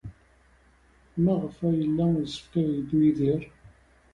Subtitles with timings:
[1.23, 3.41] Maɣef ay yella yessefk ad yeddu Yidir?